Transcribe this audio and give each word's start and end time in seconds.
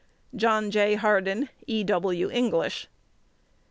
John 0.35 0.71
J. 0.71 0.95
Hardin. 0.95 1.47
E. 1.67 1.83
W. 1.83 2.31
English. 2.31 2.87